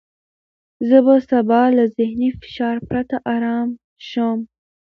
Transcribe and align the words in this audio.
زه 0.87 0.97
به 1.05 1.15
سبا 1.29 1.61
له 1.77 1.83
ذهني 1.97 2.29
فشار 2.39 2.77
پرته 2.89 3.17
ارامه 3.33 3.75
شوم. 4.09 4.39